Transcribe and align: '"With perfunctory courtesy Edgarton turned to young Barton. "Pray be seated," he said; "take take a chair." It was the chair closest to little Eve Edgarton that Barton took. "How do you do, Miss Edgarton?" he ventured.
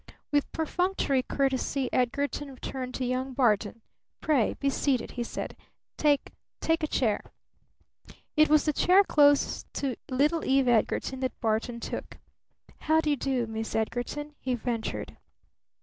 '"With 0.31 0.51
perfunctory 0.51 1.21
courtesy 1.21 1.87
Edgarton 1.93 2.55
turned 2.57 2.95
to 2.95 3.05
young 3.05 3.33
Barton. 3.35 3.83
"Pray 4.19 4.55
be 4.55 4.67
seated," 4.67 5.11
he 5.11 5.21
said; 5.21 5.55
"take 5.95 6.31
take 6.59 6.81
a 6.81 6.87
chair." 6.87 7.21
It 8.35 8.49
was 8.49 8.65
the 8.65 8.73
chair 8.73 9.03
closest 9.03 9.71
to 9.75 9.95
little 10.09 10.43
Eve 10.43 10.67
Edgarton 10.67 11.19
that 11.19 11.39
Barton 11.39 11.79
took. 11.79 12.17
"How 12.79 12.99
do 12.99 13.11
you 13.11 13.15
do, 13.15 13.45
Miss 13.45 13.75
Edgarton?" 13.75 14.33
he 14.39 14.55
ventured. 14.55 15.17